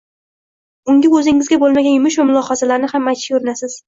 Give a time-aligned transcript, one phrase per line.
[0.93, 3.77] Unga o`zingizda bo`lmagan yumush va mulohazalarni ham aytishga urinasiz